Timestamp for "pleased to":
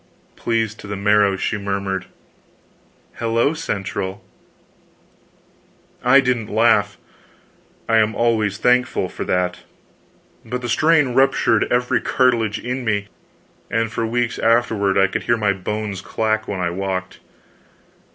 0.35-0.87